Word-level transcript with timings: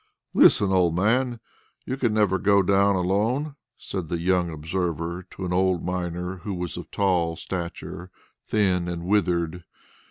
"Listen, 0.33 0.71
old 0.71 0.95
man! 0.95 1.39
You 1.85 1.95
can 1.95 2.11
never 2.11 2.39
go 2.39 2.63
down 2.63 2.95
alone," 2.95 3.55
said 3.77 4.09
the 4.09 4.17
young 4.17 4.49
overseer 4.49 5.27
to 5.29 5.45
an 5.45 5.53
old 5.53 5.85
miner 5.85 6.37
who 6.37 6.55
was 6.55 6.75
of 6.75 6.89
tall 6.89 7.35
stature, 7.35 8.09
thin 8.43 8.87
and 8.87 9.03
withered. 9.03 9.63